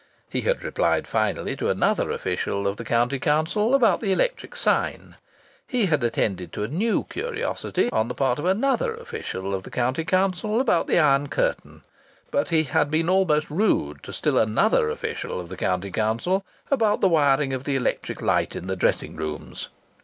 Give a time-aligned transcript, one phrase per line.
[0.31, 5.15] He had replied finally to another official of the County Council about the electric sign.
[5.67, 9.69] He had attended to a new curiosity on the part of another official of the
[9.69, 11.83] County Council about the iron curtain.
[12.31, 17.01] But he had been almost rude to still another official of the County Council about
[17.01, 19.69] the wiring of the electric light in the dressing rooms.